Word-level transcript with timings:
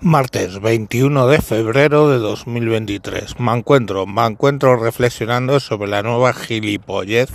Martes 0.00 0.60
21 0.60 1.26
de 1.26 1.40
febrero 1.40 2.08
de 2.08 2.18
2023. 2.18 3.40
Me 3.40 3.52
encuentro, 3.52 4.06
me 4.06 4.24
encuentro 4.24 4.76
reflexionando 4.76 5.58
sobre 5.58 5.90
la 5.90 6.04
nueva 6.04 6.32
gilipollez 6.32 7.28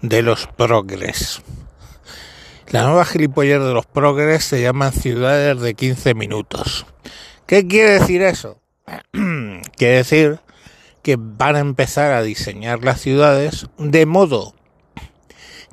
de 0.00 0.22
los 0.22 0.46
progres. 0.46 1.42
La 2.70 2.84
nueva 2.84 3.04
gilipollez 3.04 3.60
de 3.60 3.74
los 3.74 3.84
progres 3.84 4.42
se 4.42 4.62
llaman 4.62 4.94
ciudades 4.94 5.60
de 5.60 5.74
15 5.74 6.14
minutos. 6.14 6.86
¿Qué 7.44 7.66
quiere 7.66 8.00
decir 8.00 8.22
eso? 8.22 8.58
quiere 9.76 9.96
decir 9.96 10.40
que 11.02 11.18
van 11.18 11.56
a 11.56 11.60
empezar 11.60 12.12
a 12.12 12.22
diseñar 12.22 12.82
las 12.84 13.02
ciudades 13.02 13.66
de 13.76 14.06
modo 14.06 14.54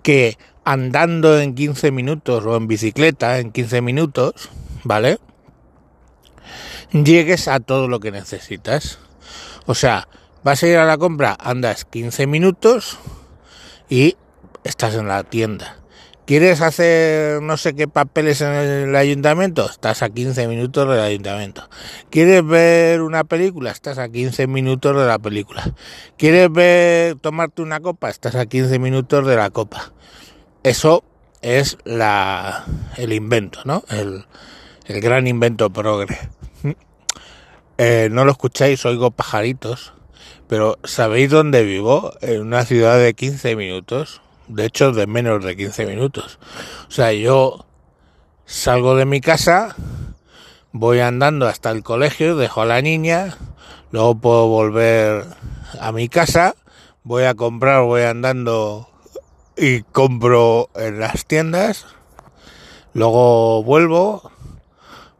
que 0.03 0.37
andando 0.65 1.39
en 1.39 1.55
15 1.55 1.91
minutos 1.91 2.45
o 2.45 2.57
en 2.57 2.67
bicicleta 2.67 3.39
en 3.39 3.53
15 3.53 3.81
minutos, 3.81 4.49
¿vale? 4.83 5.19
Llegues 6.91 7.47
a 7.47 7.59
todo 7.59 7.87
lo 7.87 7.99
que 7.99 8.11
necesitas. 8.11 8.99
O 9.65 9.75
sea, 9.75 10.07
vas 10.43 10.63
a 10.63 10.67
ir 10.67 10.77
a 10.77 10.85
la 10.85 10.97
compra, 10.97 11.35
andas 11.39 11.85
15 11.85 12.27
minutos 12.27 12.97
y 13.89 14.15
estás 14.63 14.95
en 14.95 15.07
la 15.07 15.23
tienda. 15.23 15.77
¿Quieres 16.27 16.59
hacer 16.59 17.41
no 17.41 17.55
sé 17.55 17.73
qué 17.73 17.87
papeles 17.87 18.41
en 18.41 18.51
el 18.51 18.95
ayuntamiento? 18.97 19.69
Estás 19.69 20.03
a 20.03 20.09
15 20.09 20.49
minutos 20.49 20.89
del 20.89 20.99
ayuntamiento. 20.99 21.69
¿Quieres 22.09 22.45
ver 22.45 23.01
una 23.01 23.23
película? 23.23 23.71
Estás 23.71 23.97
a 23.97 24.09
15 24.09 24.45
minutos 24.47 24.93
de 24.97 25.07
la 25.07 25.19
película. 25.19 25.73
¿Quieres 26.17 26.51
ver 26.51 27.15
tomarte 27.15 27.61
una 27.61 27.79
copa? 27.79 28.09
Estás 28.09 28.35
a 28.35 28.45
15 28.45 28.77
minutos 28.77 29.25
de 29.25 29.37
la 29.37 29.51
copa. 29.51 29.93
Eso 30.63 31.05
es 31.41 31.77
la 31.85 32.65
el 32.97 33.13
invento, 33.13 33.61
¿no? 33.63 33.85
El, 33.89 34.25
el 34.85 34.99
gran 34.99 35.27
invento 35.27 35.69
progre. 35.69 36.17
Eh, 37.79 38.09
no 38.11 38.25
lo 38.25 38.31
escucháis, 38.31 38.83
oigo 38.87 39.11
pajaritos, 39.11 39.93
pero 40.47 40.79
¿sabéis 40.83 41.29
dónde 41.29 41.61
vivo? 41.63 42.11
En 42.21 42.41
una 42.41 42.65
ciudad 42.65 42.97
de 42.97 43.13
15 43.13 43.55
minutos, 43.55 44.21
de 44.47 44.65
hecho 44.65 44.93
de 44.93 45.05
menos 45.05 45.43
de 45.45 45.55
15 45.55 45.85
minutos. 45.85 46.39
O 46.87 46.91
sea, 46.91 47.13
yo 47.13 47.67
salgo 48.47 48.95
de 48.95 49.05
mi 49.05 49.21
casa, 49.21 49.75
voy 50.71 51.01
andando 51.01 51.45
hasta 51.45 51.69
el 51.69 51.83
colegio, 51.83 52.35
dejo 52.35 52.61
a 52.61 52.65
la 52.65 52.81
niña, 52.81 53.37
luego 53.91 54.15
puedo 54.15 54.47
volver 54.47 55.25
a 55.79 55.91
mi 55.91 56.09
casa, 56.09 56.55
voy 57.03 57.25
a 57.25 57.35
comprar, 57.35 57.83
voy 57.83 58.01
andando 58.01 58.89
y 59.55 59.83
compro 59.83 60.71
en 60.73 60.99
las 60.99 61.27
tiendas, 61.27 61.85
luego 62.93 63.61
vuelvo, 63.61 64.31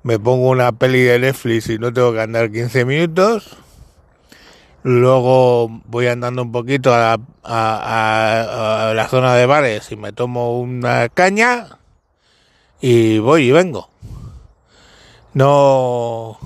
me 0.03 0.19
pongo 0.19 0.49
una 0.49 0.71
peli 0.71 1.01
de 1.01 1.19
Netflix 1.19 1.69
y 1.69 1.77
no 1.77 1.91
tengo 1.91 2.13
que 2.13 2.21
andar 2.21 2.51
15 2.51 2.85
minutos. 2.85 3.57
Luego 4.83 5.67
voy 5.85 6.07
andando 6.07 6.43
un 6.43 6.51
poquito 6.51 6.93
a 6.93 7.17
la, 7.43 9.07
zona 9.09 9.35
de 9.35 9.45
bares 9.45 9.91
y 9.91 9.97
me 9.97 10.13
tomo 10.13 10.59
una 10.59 11.09
caña 11.09 11.79
y 12.79 13.19
voy 13.19 13.49
y 13.49 13.51
vengo. 13.51 13.89
No, 15.33 16.37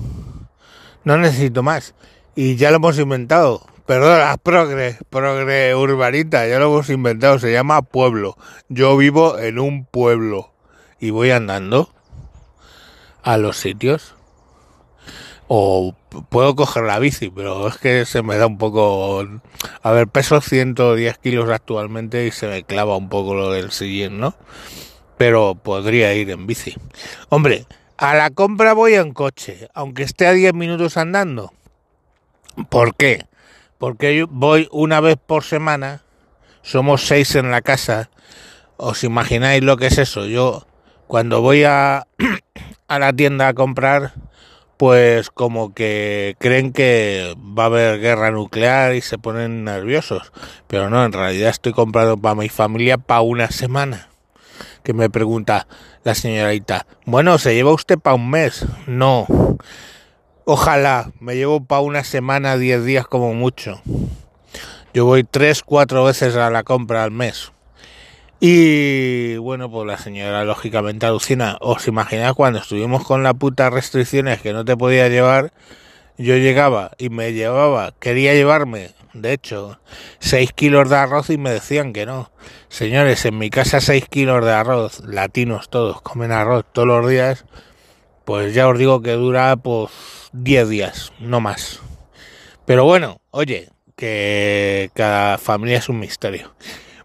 no 1.04 1.16
necesito 1.18 1.62
más. 1.62 1.94
Y 2.34 2.56
ya 2.56 2.70
lo 2.70 2.76
hemos 2.76 2.98
inventado. 2.98 3.62
Perdona, 3.86 4.36
progre, 4.38 4.98
progre 5.08 5.74
urbanita, 5.74 6.46
ya 6.48 6.58
lo 6.58 6.66
hemos 6.66 6.90
inventado. 6.90 7.38
Se 7.38 7.52
llama 7.52 7.82
pueblo. 7.82 8.36
Yo 8.68 8.96
vivo 8.96 9.38
en 9.38 9.58
un 9.58 9.84
pueblo 9.84 10.50
y 10.98 11.10
voy 11.10 11.30
andando 11.30 11.90
a 13.22 13.36
los 13.36 13.56
sitios. 13.58 14.14
O 15.48 15.94
puedo 16.30 16.56
coger 16.56 16.84
la 16.84 16.98
bici, 16.98 17.28
pero 17.30 17.68
es 17.68 17.76
que 17.76 18.06
se 18.06 18.22
me 18.22 18.36
da 18.36 18.46
un 18.46 18.58
poco... 18.58 19.26
A 19.82 19.90
ver, 19.90 20.08
peso 20.08 20.40
110 20.40 21.18
kilos 21.18 21.50
actualmente 21.50 22.26
y 22.26 22.30
se 22.30 22.46
me 22.46 22.64
clava 22.64 22.96
un 22.96 23.08
poco 23.08 23.34
lo 23.34 23.50
del 23.50 23.70
sillín, 23.70 24.18
¿no? 24.18 24.34
Pero 25.18 25.54
podría 25.54 26.14
ir 26.14 26.30
en 26.30 26.46
bici. 26.46 26.74
Hombre, 27.28 27.66
a 27.98 28.14
la 28.14 28.30
compra 28.30 28.72
voy 28.72 28.94
en 28.94 29.12
coche, 29.12 29.68
aunque 29.74 30.04
esté 30.04 30.26
a 30.26 30.32
10 30.32 30.54
minutos 30.54 30.96
andando. 30.96 31.52
¿Por 32.68 32.94
qué? 32.94 33.26
Porque 33.78 34.16
yo 34.16 34.26
voy 34.28 34.68
una 34.70 35.00
vez 35.00 35.16
por 35.24 35.44
semana, 35.44 36.02
somos 36.62 37.06
seis 37.06 37.34
en 37.34 37.50
la 37.50 37.62
casa. 37.62 38.10
¿Os 38.76 39.04
imagináis 39.04 39.62
lo 39.62 39.76
que 39.76 39.88
es 39.88 39.98
eso? 39.98 40.26
Yo 40.26 40.66
cuando 41.06 41.40
voy 41.40 41.64
a 41.64 42.06
a 42.94 42.98
la 42.98 43.12
tienda 43.12 43.48
a 43.48 43.54
comprar, 43.54 44.12
pues 44.76 45.30
como 45.30 45.72
que 45.72 46.36
creen 46.38 46.72
que 46.72 47.34
va 47.38 47.64
a 47.64 47.66
haber 47.66 48.00
guerra 48.00 48.30
nuclear 48.30 48.94
y 48.94 49.00
se 49.00 49.16
ponen 49.16 49.64
nerviosos. 49.64 50.32
Pero 50.66 50.90
no, 50.90 51.04
en 51.04 51.12
realidad 51.12 51.50
estoy 51.50 51.72
comprando 51.72 52.16
para 52.18 52.34
mi 52.34 52.48
familia 52.48 52.98
para 52.98 53.22
una 53.22 53.50
semana. 53.50 54.08
Que 54.82 54.92
me 54.92 55.08
pregunta 55.08 55.68
la 56.04 56.14
señorita, 56.14 56.86
bueno, 57.06 57.38
¿se 57.38 57.54
lleva 57.54 57.72
usted 57.72 57.98
para 57.98 58.16
un 58.16 58.28
mes? 58.28 58.66
No. 58.86 59.26
Ojalá, 60.44 61.12
me 61.20 61.36
llevo 61.36 61.64
para 61.64 61.82
una 61.82 62.02
semana, 62.02 62.56
diez 62.56 62.84
días 62.84 63.06
como 63.06 63.32
mucho. 63.32 63.80
Yo 64.92 65.06
voy 65.06 65.24
tres, 65.24 65.62
cuatro 65.62 66.04
veces 66.04 66.34
a 66.36 66.50
la 66.50 66.64
compra 66.64 67.04
al 67.04 67.12
mes. 67.12 67.51
Y 68.44 69.36
bueno, 69.36 69.70
pues 69.70 69.86
la 69.86 69.98
señora 69.98 70.44
lógicamente 70.44 71.06
alucina. 71.06 71.58
¿Os 71.60 71.86
imagináis 71.86 72.34
cuando 72.34 72.58
estuvimos 72.58 73.04
con 73.04 73.22
la 73.22 73.34
puta 73.34 73.70
restricciones 73.70 74.42
que 74.42 74.52
no 74.52 74.64
te 74.64 74.76
podía 74.76 75.08
llevar? 75.08 75.52
Yo 76.18 76.36
llegaba 76.36 76.90
y 76.98 77.08
me 77.08 77.32
llevaba, 77.34 77.94
quería 78.00 78.34
llevarme, 78.34 78.90
de 79.12 79.32
hecho, 79.32 79.78
6 80.18 80.54
kilos 80.54 80.90
de 80.90 80.96
arroz 80.96 81.30
y 81.30 81.38
me 81.38 81.52
decían 81.52 81.92
que 81.92 82.04
no. 82.04 82.32
Señores, 82.68 83.24
en 83.26 83.38
mi 83.38 83.48
casa 83.48 83.80
6 83.80 84.08
kilos 84.08 84.44
de 84.44 84.50
arroz, 84.50 85.04
latinos 85.06 85.70
todos, 85.70 86.02
comen 86.02 86.32
arroz 86.32 86.64
todos 86.72 86.88
los 86.88 87.08
días, 87.08 87.44
pues 88.24 88.54
ya 88.54 88.66
os 88.66 88.76
digo 88.76 89.02
que 89.02 89.12
dura 89.12 89.54
pues 89.54 89.92
10 90.32 90.68
días, 90.68 91.12
no 91.20 91.40
más. 91.40 91.78
Pero 92.66 92.84
bueno, 92.86 93.20
oye, 93.30 93.68
que 93.94 94.90
cada 94.94 95.38
familia 95.38 95.78
es 95.78 95.88
un 95.88 96.00
misterio. 96.00 96.52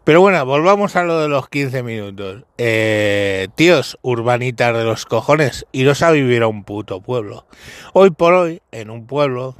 Pero 0.07 0.21
bueno, 0.21 0.45
volvamos 0.45 0.95
a 0.95 1.03
lo 1.03 1.19
de 1.19 1.27
los 1.27 1.49
15 1.49 1.83
minutos. 1.83 2.45
Eh, 2.57 3.49
tíos, 3.55 3.99
urbanitas 4.03 4.73
de 4.73 4.85
los 4.85 5.05
cojones, 5.05 5.65
iros 5.73 6.01
a 6.01 6.11
vivir 6.11 6.43
a 6.43 6.47
un 6.47 6.63
puto 6.63 7.01
pueblo. 7.01 7.45
Hoy 7.91 8.11
por 8.11 8.33
hoy, 8.33 8.61
en 8.71 8.89
un 8.89 9.05
pueblo, 9.05 9.57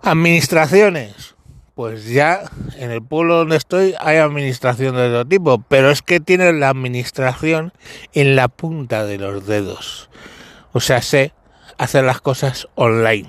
administraciones. 0.00 1.34
Pues 1.74 2.06
ya 2.06 2.44
en 2.78 2.90
el 2.90 3.02
pueblo 3.02 3.36
donde 3.36 3.58
estoy 3.58 3.94
hay 4.00 4.16
administración 4.16 4.96
de 4.96 5.10
todo 5.10 5.26
tipo, 5.26 5.62
pero 5.68 5.90
es 5.90 6.00
que 6.00 6.18
tienen 6.18 6.58
la 6.58 6.70
administración 6.70 7.74
en 8.14 8.36
la 8.36 8.48
punta 8.48 9.04
de 9.04 9.18
los 9.18 9.46
dedos. 9.46 10.08
O 10.72 10.80
sea, 10.80 11.02
sé 11.02 11.34
hacer 11.76 12.04
las 12.04 12.22
cosas 12.22 12.68
online. 12.74 13.28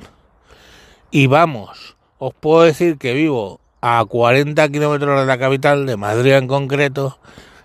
Y 1.12 1.28
vamos, 1.28 1.98
os 2.18 2.34
puedo 2.34 2.64
decir 2.64 2.98
que 2.98 3.14
vivo 3.14 3.60
a 3.82 4.04
40 4.06 4.70
kilómetros 4.70 5.20
de 5.20 5.26
la 5.26 5.38
capital, 5.38 5.86
de 5.86 5.98
Madrid 5.98 6.34
en 6.34 6.48
concreto, 6.48 7.20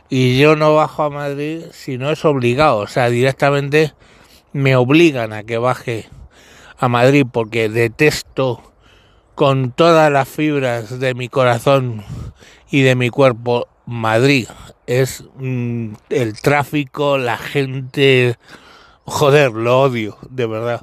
y 0.08 0.38
yo 0.38 0.56
no 0.56 0.74
bajo 0.74 1.02
a 1.02 1.10
Madrid 1.10 1.62
si 1.72 1.98
no 1.98 2.10
es 2.10 2.24
obligado, 2.24 2.78
o 2.78 2.86
sea, 2.86 3.10
directamente 3.10 3.94
me 4.52 4.76
obligan 4.76 5.32
a 5.32 5.42
que 5.42 5.58
baje 5.58 6.08
a 6.78 6.88
Madrid 6.88 7.26
porque 7.30 7.68
detesto 7.68 8.62
con 9.34 9.72
todas 9.72 10.12
las 10.12 10.28
fibras 10.28 11.00
de 11.00 11.14
mi 11.14 11.28
corazón 11.28 12.04
y 12.70 12.82
de 12.82 12.94
mi 12.94 13.10
cuerpo 13.10 13.68
Madrid. 13.86 14.48
Es 14.86 15.24
mm, 15.36 15.94
el 16.10 16.40
tráfico, 16.40 17.18
la 17.18 17.36
gente, 17.38 18.36
joder, 19.04 19.52
lo 19.52 19.80
odio, 19.80 20.18
de 20.30 20.46
verdad. 20.46 20.80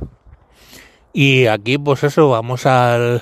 Y 1.14 1.46
aquí 1.46 1.78
pues 1.78 2.04
eso, 2.04 2.30
vamos 2.30 2.66
al 2.66 3.22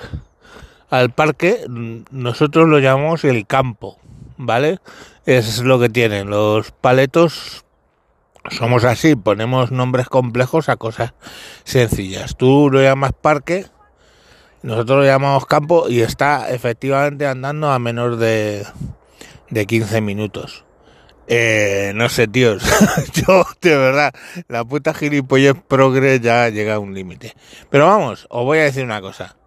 al 0.90 1.12
parque, 1.12 1.66
nosotros 2.12 2.68
lo 2.68 2.80
llamamos 2.80 3.24
el 3.24 3.46
campo, 3.46 3.98
¿vale? 4.38 4.80
Es 5.26 5.60
lo 5.62 5.80
que 5.80 5.90
tienen 5.90 6.30
los 6.30 6.72
paletos. 6.72 7.66
Somos 8.50 8.84
así, 8.84 9.16
ponemos 9.16 9.72
nombres 9.72 10.08
complejos 10.08 10.70
a 10.70 10.78
cosas 10.78 11.14
sencillas. 11.64 12.36
Tú 12.36 12.70
lo 12.72 12.82
llamas 12.82 13.12
parque, 13.14 13.66
nosotros 14.64 15.00
lo 15.00 15.06
llamamos 15.06 15.46
campo 15.46 15.88
y 15.90 16.02
está 16.02 16.50
efectivamente 16.50 17.28
andando 17.28 17.72
a 17.72 17.80
menos 17.80 18.20
de, 18.20 18.66
de 19.50 19.66
15 19.66 20.02
minutos. 20.02 20.66
Eh, 21.32 21.92
no 21.94 22.10
sé, 22.10 22.28
tíos. 22.28 22.64
Yo, 23.14 23.46
de 23.62 23.78
verdad, 23.78 24.12
la 24.48 24.66
puta 24.66 24.96
gilipollez 24.96 25.54
progre 25.68 26.20
ya 26.20 26.50
llega 26.50 26.76
a 26.76 26.80
un 26.80 26.96
límite. 26.96 27.36
Pero 27.70 27.86
vamos, 27.86 28.26
os 28.32 28.44
voy 28.44 28.58
a 28.58 28.64
decir 28.64 28.84
una 28.84 29.00
cosa. 29.00 29.38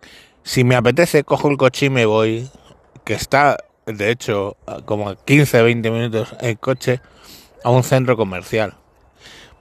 Si 0.44 0.64
me 0.64 0.74
apetece, 0.74 1.22
cojo 1.24 1.48
el 1.48 1.56
coche 1.56 1.86
y 1.86 1.90
me 1.90 2.04
voy, 2.04 2.50
que 3.04 3.14
está, 3.14 3.58
de 3.86 4.10
hecho, 4.10 4.56
como 4.84 5.08
a 5.08 5.16
15, 5.16 5.62
20 5.62 5.90
minutos 5.90 6.34
en 6.40 6.56
coche, 6.56 7.00
a 7.64 7.70
un 7.70 7.84
centro 7.84 8.16
comercial. 8.16 8.74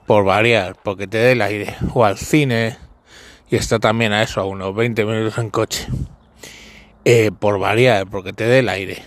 por 0.06 0.24
variar, 0.24 0.76
porque 0.82 1.06
te 1.06 1.18
dé 1.18 1.32
el 1.32 1.42
aire, 1.42 1.76
o 1.94 2.04
al 2.04 2.18
cine, 2.18 2.76
y 3.48 3.56
está 3.56 3.78
también 3.78 4.12
a 4.12 4.22
eso, 4.22 4.40
a 4.40 4.44
unos 4.44 4.74
20 4.74 5.04
minutos 5.04 5.38
en 5.38 5.50
coche, 5.50 5.86
eh, 7.04 7.30
por 7.38 7.60
variar, 7.60 8.08
porque 8.08 8.32
te 8.32 8.44
dé 8.44 8.58
el 8.58 8.68
aire. 8.68 9.02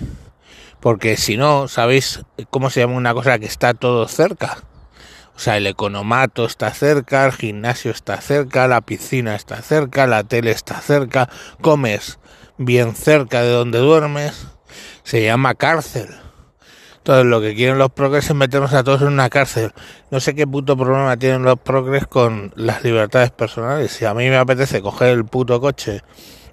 Porque 0.79 1.17
si 1.17 1.35
no, 1.35 1.67
¿sabéis 1.67 2.23
cómo 2.49 2.69
se 2.69 2.79
llama 2.79 2.95
una 2.95 3.13
cosa 3.13 3.37
que 3.39 3.45
está 3.45 3.73
todo 3.73 4.07
cerca? 4.07 4.63
O 5.35 5.39
sea, 5.39 5.57
el 5.57 5.67
economato 5.67 6.45
está 6.45 6.73
cerca, 6.73 7.25
el 7.25 7.33
gimnasio 7.33 7.91
está 7.91 8.21
cerca, 8.21 8.67
la 8.67 8.81
piscina 8.81 9.35
está 9.35 9.61
cerca, 9.61 10.07
la 10.07 10.23
tele 10.23 10.51
está 10.51 10.79
cerca, 10.79 11.29
comes 11.59 12.19
bien 12.57 12.95
cerca 12.95 13.41
de 13.41 13.49
donde 13.49 13.79
duermes, 13.79 14.47
se 15.03 15.23
llama 15.23 15.55
cárcel. 15.55 16.07
Entonces 16.97 17.25
lo 17.25 17.41
que 17.41 17.53
quieren 17.53 17.77
los 17.77 17.91
progres 17.91 18.25
es 18.29 18.35
meternos 18.35 18.73
a 18.73 18.83
todos 18.83 19.01
en 19.01 19.09
una 19.09 19.29
cárcel. 19.29 19.73
No 20.09 20.19
sé 20.19 20.33
qué 20.33 20.47
puto 20.47 20.75
problema 20.75 21.17
tienen 21.17 21.43
los 21.43 21.59
progres 21.59 22.07
con 22.07 22.51
las 22.55 22.83
libertades 22.83 23.29
personales. 23.29 23.91
Si 23.91 24.05
a 24.05 24.13
mí 24.13 24.27
me 24.29 24.37
apetece 24.37 24.81
coger 24.81 25.09
el 25.09 25.25
puto 25.25 25.61
coche 25.61 26.01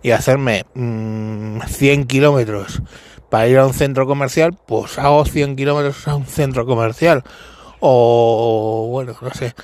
y 0.03 0.11
hacerme 0.11 0.67
100 0.75 2.01
mm, 2.01 2.05
kilómetros 2.05 2.83
para 3.31 3.49
ir 3.49 3.57
a 3.57 3.67
un 3.67 3.73
centro 3.73 4.07
comercial, 4.07 4.59
pues 4.67 4.99
hago 4.99 5.25
100 5.25 5.57
kilómetros 5.57 6.07
a 6.07 6.17
un 6.17 6.27
centro 6.27 6.67
comercial 6.67 7.25
o 7.85 8.87
bueno, 8.91 9.15
no 9.21 9.31
sé. 9.33 9.55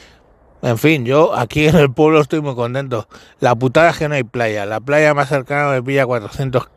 En 0.60 0.76
fin, 0.76 1.04
yo 1.04 1.36
aquí 1.36 1.68
en 1.68 1.76
el 1.76 1.92
pueblo 1.92 2.20
estoy 2.20 2.40
muy 2.40 2.56
contento. 2.56 3.08
La 3.38 3.54
putada 3.54 3.90
es 3.90 3.98
que 3.98 4.08
no 4.08 4.16
hay 4.16 4.24
playa. 4.24 4.66
La 4.66 4.80
playa 4.80 5.14
más 5.14 5.28
cercana 5.28 5.70
me 5.70 5.82
pilla 5.82 6.04
400 6.04 6.68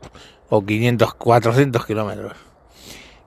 o 0.50 0.64
500, 0.64 1.14
400 1.14 1.84
kilómetros. 1.84 2.32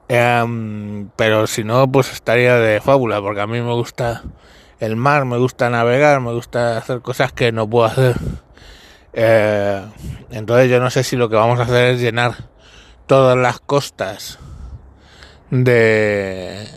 Em, 0.08 1.10
pero 1.18 1.46
si 1.48 1.64
no, 1.66 1.92
pues 1.92 2.14
estaría 2.14 2.56
de 2.56 2.80
fábula, 2.80 3.22
porque 3.22 3.42
a 3.42 3.48
mí 3.48 3.60
me 3.62 3.74
gusta 3.74 4.24
el 4.80 4.96
mar, 4.96 5.26
me 5.26 5.38
gusta 5.38 5.70
navegar, 5.70 6.22
me 6.22 6.32
gusta 6.32 6.78
hacer 6.78 7.02
cosas 7.02 7.34
que 7.34 7.52
no 7.52 7.70
puedo 7.70 7.86
hacer. 7.86 8.16
Eh, 9.12 9.82
entonces 10.32 10.70
yo 10.70 10.80
no 10.80 10.90
sé 10.90 11.04
si 11.04 11.18
lo 11.18 11.30
que 11.30 11.36
vamos 11.36 11.60
a 11.60 11.64
hacer 11.64 11.96
es 11.96 12.02
llenar 12.02 12.34
todas 13.08 13.38
las 13.38 13.60
costas 13.60 14.40
de 15.52 16.68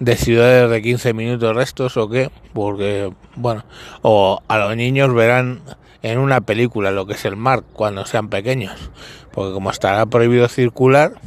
de 0.00 0.16
ciudades 0.16 0.70
de 0.70 0.82
15 0.82 1.12
minutos 1.12 1.54
restos 1.54 1.96
o 1.96 2.08
qué, 2.08 2.30
porque, 2.54 3.12
bueno, 3.36 3.64
o 4.02 4.42
a 4.48 4.58
los 4.58 4.74
niños 4.74 5.14
verán 5.14 5.60
en 6.02 6.18
una 6.18 6.40
película 6.40 6.90
lo 6.90 7.06
que 7.06 7.12
es 7.12 7.24
el 7.26 7.36
mar 7.36 7.62
cuando 7.74 8.06
sean 8.06 8.28
pequeños, 8.28 8.90
porque 9.32 9.52
como 9.52 9.70
estará 9.70 10.06
prohibido 10.06 10.48
circular, 10.48 11.20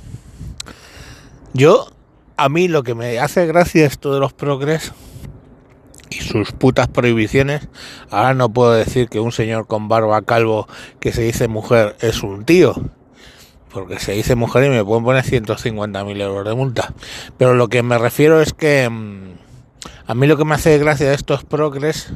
yo, 1.54 1.88
a 2.36 2.50
mí 2.50 2.68
lo 2.68 2.82
que 2.82 2.96
me 2.96 3.20
hace 3.20 3.46
gracia 3.46 3.86
esto 3.86 4.12
de 4.14 4.20
los 4.20 4.34
progres 4.34 4.92
y 6.10 6.22
sus 6.22 6.52
putas 6.52 6.88
prohibiciones, 6.88 7.68
ahora 8.10 8.34
no 8.34 8.50
puedo 8.50 8.74
decir 8.74 9.08
que 9.08 9.20
un 9.20 9.32
señor 9.32 9.68
con 9.68 9.88
barba 9.88 10.24
calvo 10.24 10.68
que 11.00 11.12
se 11.12 11.22
dice 11.22 11.48
mujer 11.48 11.96
es 12.02 12.24
un 12.24 12.44
tío, 12.44 12.74
porque 13.74 14.00
se 14.00 14.14
dice 14.14 14.36
mujer 14.36 14.66
y 14.66 14.70
me 14.70 14.86
pueden 14.86 15.04
poner 15.04 15.24
150.000 15.24 16.22
euros 16.22 16.46
de 16.46 16.54
multa. 16.54 16.94
Pero 17.38 17.56
lo 17.56 17.68
que 17.68 17.84
me 17.84 17.98
refiero 17.98 18.42
es 18.42 18.54
que 18.54 18.88
mm, 18.90 19.34
a 20.08 20.16
mí 20.16 20.28
lo 20.28 20.38
que 20.38 20.46
me 20.46 20.56
hace 20.56 20.78
gracia 20.78 21.10
de 21.10 21.16
estos 21.16 21.44
progres 21.44 22.14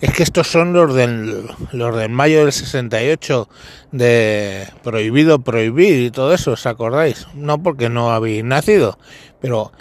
es 0.00 0.12
que 0.12 0.22
estos 0.22 0.46
son 0.46 0.72
los 0.72 0.94
del, 0.94 1.48
los 1.72 1.96
del 1.96 2.08
mayo 2.08 2.40
del 2.40 2.52
68, 2.52 3.48
de 3.90 4.68
prohibido 4.82 5.40
prohibir 5.40 6.02
y 6.02 6.10
todo 6.10 6.32
eso, 6.32 6.52
¿os 6.52 6.66
acordáis? 6.66 7.26
No 7.34 7.60
porque 7.62 7.88
no 7.88 8.12
habéis 8.12 8.44
nacido, 8.44 8.98
pero 9.40 9.72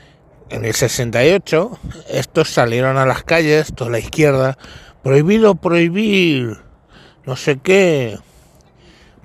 en 0.49 0.65
el 0.65 0.73
68 0.73 1.79
estos 2.09 2.49
salieron 2.49 2.97
a 2.97 3.05
las 3.05 3.23
calles, 3.23 3.73
toda 3.75 3.91
la 3.91 3.99
izquierda, 3.99 4.57
prohibido 5.03 5.55
prohibir, 5.55 6.57
no 7.25 7.35
sé 7.35 7.59
qué, 7.59 8.17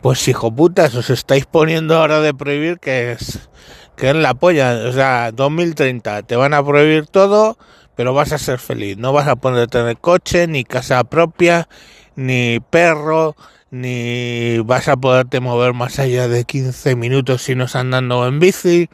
pues 0.02 0.26
hijo 0.28 0.54
putas, 0.54 0.94
os 0.94 1.10
estáis 1.10 1.46
poniendo 1.46 1.96
ahora 1.96 2.20
de 2.20 2.34
prohibir 2.34 2.78
que 2.78 3.12
es 3.12 3.48
que 3.96 4.10
es 4.10 4.16
la 4.16 4.34
polla, 4.34 4.82
o 4.88 4.92
sea, 4.92 5.30
2030 5.32 6.24
te 6.24 6.34
van 6.34 6.54
a 6.54 6.64
prohibir 6.64 7.06
todo, 7.06 7.56
pero 7.94 8.12
vas 8.12 8.32
a 8.32 8.38
ser 8.38 8.58
feliz, 8.58 8.96
no 8.96 9.12
vas 9.12 9.28
a 9.28 9.36
poder 9.36 9.68
tener 9.68 9.96
coche, 9.98 10.46
ni 10.48 10.64
casa 10.64 11.04
propia, 11.04 11.68
ni 12.16 12.58
perro, 12.70 13.36
ni 13.70 14.58
vas 14.58 14.88
a 14.88 14.96
poderte 14.96 15.40
mover 15.40 15.72
más 15.72 15.98
allá 15.98 16.26
de 16.26 16.44
15 16.44 16.96
minutos 16.96 17.42
si 17.42 17.54
no 17.54 17.64
estás 17.64 17.82
andando 17.82 18.26
en 18.26 18.40
bici. 18.40 18.88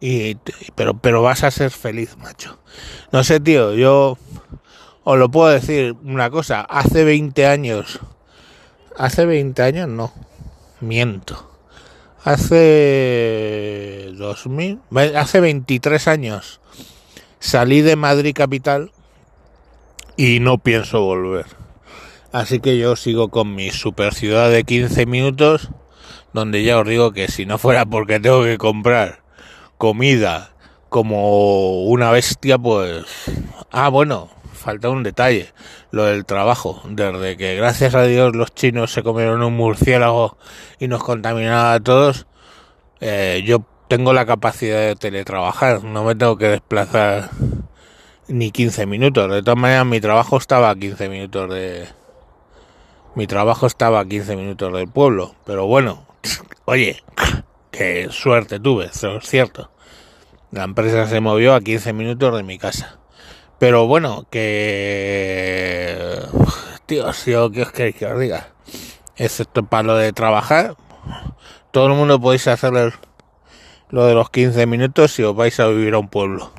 Y, 0.00 0.36
pero, 0.74 0.94
pero 0.94 1.22
vas 1.22 1.44
a 1.44 1.50
ser 1.50 1.70
feliz, 1.70 2.16
macho. 2.16 2.58
No 3.12 3.22
sé, 3.22 3.38
tío, 3.38 3.74
yo 3.74 4.18
os 5.04 5.18
lo 5.18 5.30
puedo 5.30 5.50
decir 5.50 5.94
una 6.02 6.30
cosa. 6.30 6.62
Hace 6.62 7.04
20 7.04 7.46
años 7.46 8.00
Hace 8.96 9.24
20 9.26 9.62
años 9.62 9.88
no, 9.88 10.12
miento. 10.80 11.50
Hace 12.24 14.10
2000, 14.14 14.80
hace 15.16 15.40
23 15.40 16.08
años 16.08 16.60
salí 17.40 17.80
de 17.80 17.96
Madrid 17.96 18.32
capital 18.34 18.92
y 20.16 20.38
no 20.40 20.58
pienso 20.58 21.00
volver. 21.02 21.46
Así 22.32 22.60
que 22.60 22.78
yo 22.78 22.96
sigo 22.96 23.28
con 23.28 23.54
mi 23.54 23.70
super 23.70 24.14
ciudad 24.14 24.50
de 24.50 24.64
15 24.64 25.06
minutos, 25.06 25.70
donde 26.32 26.62
ya 26.62 26.78
os 26.78 26.88
digo 26.88 27.12
que 27.12 27.28
si 27.28 27.44
no 27.44 27.58
fuera 27.58 27.84
porque 27.84 28.20
tengo 28.20 28.44
que 28.44 28.56
comprar 28.58 29.22
comida 29.76 30.52
como 30.88 31.82
una 31.84 32.10
bestia, 32.10 32.58
pues... 32.58 33.04
Ah, 33.70 33.88
bueno, 33.88 34.30
falta 34.62 34.88
un 34.88 35.02
detalle, 35.02 35.52
lo 35.90 36.04
del 36.04 36.24
trabajo. 36.24 36.82
Desde 36.88 37.36
que 37.36 37.56
gracias 37.56 37.94
a 37.94 38.04
Dios 38.04 38.34
los 38.34 38.54
chinos 38.54 38.92
se 38.92 39.02
comieron 39.02 39.42
un 39.42 39.54
murciélago 39.54 40.38
y 40.78 40.88
nos 40.88 41.02
contaminaron 41.04 41.74
a 41.74 41.80
todos, 41.80 42.26
eh, 43.00 43.42
yo 43.44 43.64
tengo 43.88 44.14
la 44.14 44.24
capacidad 44.24 44.78
de 44.78 44.96
teletrabajar, 44.96 45.84
no 45.84 46.04
me 46.04 46.14
tengo 46.14 46.38
que 46.38 46.48
desplazar 46.48 47.28
ni 48.28 48.50
15 48.50 48.86
minutos. 48.86 49.30
De 49.30 49.42
todas 49.42 49.58
maneras, 49.58 49.84
mi 49.84 50.00
trabajo 50.00 50.38
estaba 50.38 50.70
a 50.70 50.74
15 50.74 51.08
minutos 51.08 51.50
de... 51.52 51.88
Mi 53.14 53.26
trabajo 53.26 53.66
estaba 53.66 54.00
a 54.00 54.06
15 54.06 54.36
minutos 54.36 54.72
del 54.72 54.88
pueblo, 54.88 55.34
pero 55.44 55.66
bueno, 55.66 56.06
oye, 56.64 57.02
qué 57.70 58.08
suerte 58.10 58.58
tuve, 58.58 58.86
eso 58.86 59.16
es 59.16 59.26
cierto. 59.26 59.70
La 60.50 60.64
empresa 60.64 61.06
se 61.06 61.20
movió 61.20 61.54
a 61.54 61.60
15 61.60 61.92
minutos 61.92 62.34
de 62.36 62.42
mi 62.42 62.58
casa. 62.58 63.01
Pero 63.62 63.86
bueno, 63.86 64.26
que... 64.28 66.18
Si 67.14 67.30
yo 67.30 67.52
qué 67.52 67.62
os 67.62 67.70
queréis 67.70 67.94
que 67.94 68.06
os 68.06 68.18
diga. 68.18 68.48
Excepto 69.14 69.62
para 69.62 69.84
lo 69.84 69.96
de 69.96 70.12
trabajar, 70.12 70.74
todo 71.70 71.86
el 71.86 71.92
mundo 71.92 72.20
podéis 72.20 72.48
hacer 72.48 72.72
lo 73.88 74.06
de 74.06 74.14
los 74.14 74.30
15 74.30 74.66
minutos 74.66 75.12
si 75.12 75.22
os 75.22 75.36
vais 75.36 75.60
a 75.60 75.68
vivir 75.68 75.94
a 75.94 76.00
un 76.00 76.08
pueblo. 76.08 76.50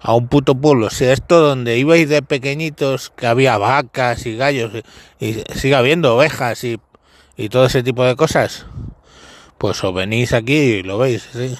A 0.00 0.14
un 0.14 0.28
puto 0.28 0.54
pueblo. 0.54 0.88
Si 0.88 1.06
esto 1.06 1.40
donde 1.40 1.78
ibais 1.78 2.08
de 2.08 2.22
pequeñitos, 2.22 3.10
que 3.10 3.26
había 3.26 3.58
vacas 3.58 4.24
y 4.24 4.36
gallos, 4.36 4.70
y, 5.18 5.42
sigue 5.52 5.74
habiendo 5.74 6.14
ovejas 6.14 6.62
y, 6.62 6.78
y 7.36 7.48
todo 7.48 7.66
ese 7.66 7.82
tipo 7.82 8.04
de 8.04 8.14
cosas, 8.14 8.66
pues 9.58 9.82
os 9.82 9.92
venís 9.92 10.32
aquí 10.32 10.54
y 10.54 10.82
lo 10.84 10.96
veis, 10.96 11.28
¿sí? 11.32 11.58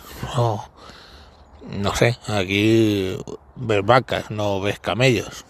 no 1.73 1.97
sé, 1.97 2.17
aquí 2.29 3.17
ves 3.57 3.85
vacas, 3.85 4.31
no 4.31 4.61
ves 4.61 4.79
camellos. 4.79 5.45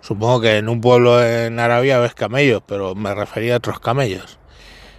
supongo 0.00 0.40
que 0.40 0.58
en 0.58 0.68
un 0.68 0.80
pueblo 0.80 1.22
en 1.24 1.58
Arabia 1.60 1.98
ves 1.98 2.14
camellos, 2.14 2.62
pero 2.66 2.94
me 2.94 3.14
refería 3.14 3.54
a 3.54 3.58
otros 3.58 3.80
camellos. 3.80 4.38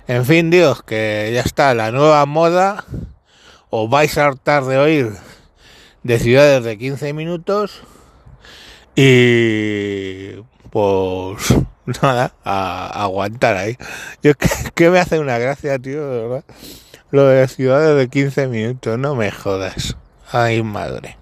En 0.07 0.25
fin, 0.25 0.51
Dios, 0.51 0.83
que 0.83 1.31
ya 1.33 1.41
está 1.41 1.73
la 1.73 1.91
nueva 1.91 2.25
moda. 2.25 2.85
Os 3.71 3.89
vais 3.89 4.17
a 4.17 4.27
hartar 4.27 4.63
de 4.65 4.77
oír 4.77 5.13
de 6.03 6.19
ciudades 6.19 6.63
de 6.63 6.77
15 6.77 7.13
minutos. 7.13 7.81
Y 8.95 10.33
pues 10.69 11.55
nada, 12.01 12.33
a, 12.43 13.03
aguantar 13.03 13.57
ahí. 13.57 13.77
Yo 14.21 14.33
que, 14.75 14.89
me 14.89 14.99
hace 14.99 15.19
una 15.19 15.39
gracia, 15.39 15.79
tío, 15.79 16.07
de 16.07 16.21
verdad. 16.21 16.43
Lo 17.09 17.25
de 17.25 17.47
ciudades 17.47 17.97
de 17.97 18.07
15 18.07 18.47
minutos, 18.47 18.99
no 18.99 19.15
me 19.15 19.31
jodas. 19.31 19.97
Ay, 20.31 20.61
madre. 20.61 21.17